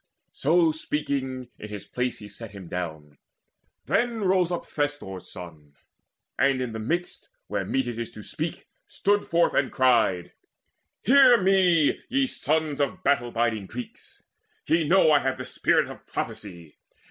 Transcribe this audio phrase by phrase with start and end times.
[0.33, 3.19] So speaking, in his place he sat him down;
[3.85, 5.75] Then rose up Thestor's son,
[6.39, 10.33] and in the midst, Where meet it is to speak, stood forth and cried:
[11.03, 14.23] "Hear me, ye sons of battle biding Greeks:
[14.65, 16.77] Ye know I have the spirit of prophecy.